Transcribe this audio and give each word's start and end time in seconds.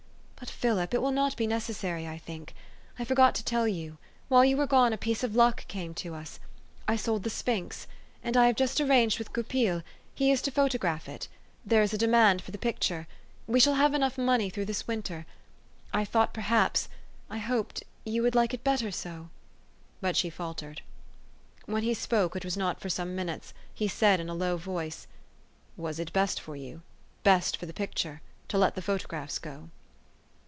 "But 0.41 0.49
Philip 0.49 0.95
it 0.95 1.01
will 1.03 1.11
not 1.11 1.37
be 1.37 1.45
necessary, 1.45 2.07
I 2.07 2.17
think. 2.17 2.55
I 2.97 3.03
forgot 3.05 3.35
to 3.35 3.43
tell 3.45 3.67
you. 3.67 3.99
While 4.27 4.43
you 4.43 4.57
were 4.57 4.65
gone 4.65 4.91
a 4.91 4.97
piece 4.97 5.23
of 5.23 5.35
luck 5.35 5.67
came 5.67 5.93
to 5.95 6.15
us. 6.15 6.39
I 6.87 6.95
sold 6.95 7.21
the 7.21 7.29
sphinx. 7.29 7.85
And 8.23 8.35
I 8.35 8.47
have 8.47 8.55
just 8.55 8.81
arranged 8.81 9.19
with 9.19 9.33
Goupil. 9.33 9.83
He 10.15 10.31
is 10.31 10.41
to 10.41 10.49
photo 10.51 10.79
graph 10.79 11.07
it. 11.07 11.27
There 11.63 11.83
is 11.83 11.93
a 11.93 11.97
demand 11.97 12.41
for 12.41 12.49
the 12.49 12.57
picture. 12.57 13.05
We 13.45 13.59
shall 13.59 13.75
have 13.75 13.91
money 14.17 14.45
enough 14.45 14.55
this 14.67 14.87
winter. 14.87 15.27
I 15.93 16.05
thought 16.05 16.33
perhaps 16.33 16.89
I 17.29 17.37
hoped 17.37 17.83
you 18.03 18.23
would 18.23 18.33
like 18.33 18.51
it 18.55 18.63
better 18.63 18.89
so." 18.89 19.29
But 20.01 20.17
she 20.17 20.31
faltered. 20.31 20.81
When 21.67 21.83
he 21.83 21.93
spoke, 21.93 22.33
which 22.33 22.45
was 22.45 22.57
not 22.57 22.79
for 22.79 22.89
some 22.89 23.15
minutes, 23.15 23.53
he 23.71 23.87
said 23.87 24.19
in 24.19 24.27
a 24.27 24.33
low 24.35 24.57
voice," 24.57 25.05
Was 25.77 25.99
it 25.99 26.11
best 26.13 26.39
for 26.41 26.55
you, 26.55 26.81
best 27.21 27.57
for 27.57 27.67
the 27.67 27.73
picture, 27.73 28.21
to 28.47 28.57
let 28.57 28.73
the 28.73 28.81
photographs 28.81 29.37
go? 29.37 29.69